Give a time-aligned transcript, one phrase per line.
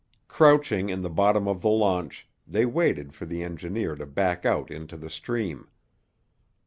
[0.27, 4.71] Crouching in the bottom of the launch, they waited for the engineer to back out
[4.71, 5.69] into the stream.